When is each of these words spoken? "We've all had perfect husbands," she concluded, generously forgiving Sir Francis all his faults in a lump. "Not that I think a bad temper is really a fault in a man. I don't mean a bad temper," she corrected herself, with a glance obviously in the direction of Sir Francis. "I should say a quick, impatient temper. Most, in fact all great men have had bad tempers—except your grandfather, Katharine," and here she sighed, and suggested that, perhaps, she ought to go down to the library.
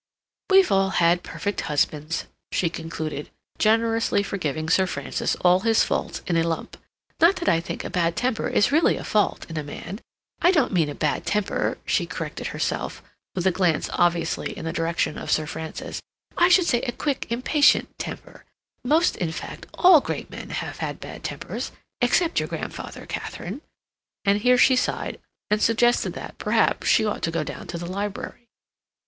"We've 0.49 0.71
all 0.71 0.89
had 0.97 1.21
perfect 1.21 1.61
husbands," 1.61 2.25
she 2.51 2.71
concluded, 2.71 3.29
generously 3.59 4.23
forgiving 4.23 4.67
Sir 4.67 4.87
Francis 4.87 5.35
all 5.41 5.59
his 5.59 5.83
faults 5.83 6.23
in 6.25 6.37
a 6.37 6.41
lump. 6.41 6.75
"Not 7.19 7.35
that 7.35 7.47
I 7.47 7.59
think 7.59 7.83
a 7.83 7.89
bad 7.91 8.15
temper 8.15 8.47
is 8.47 8.71
really 8.71 8.97
a 8.97 9.03
fault 9.03 9.45
in 9.47 9.57
a 9.57 9.63
man. 9.63 9.99
I 10.41 10.49
don't 10.49 10.71
mean 10.73 10.89
a 10.89 10.95
bad 10.95 11.27
temper," 11.27 11.77
she 11.85 12.07
corrected 12.07 12.47
herself, 12.47 13.03
with 13.35 13.45
a 13.45 13.51
glance 13.51 13.91
obviously 13.93 14.57
in 14.57 14.65
the 14.65 14.73
direction 14.73 15.19
of 15.19 15.29
Sir 15.29 15.45
Francis. 15.45 16.01
"I 16.35 16.49
should 16.49 16.65
say 16.65 16.81
a 16.81 16.91
quick, 16.91 17.27
impatient 17.31 17.89
temper. 17.99 18.43
Most, 18.83 19.15
in 19.17 19.31
fact 19.31 19.67
all 19.75 20.01
great 20.01 20.31
men 20.31 20.49
have 20.49 20.77
had 20.77 20.99
bad 20.99 21.23
tempers—except 21.23 22.39
your 22.39 22.49
grandfather, 22.49 23.05
Katharine," 23.05 23.61
and 24.25 24.39
here 24.39 24.57
she 24.57 24.75
sighed, 24.75 25.19
and 25.51 25.61
suggested 25.61 26.13
that, 26.13 26.39
perhaps, 26.39 26.87
she 26.87 27.05
ought 27.05 27.21
to 27.21 27.29
go 27.29 27.43
down 27.43 27.67
to 27.67 27.77
the 27.77 27.85
library. 27.85 28.47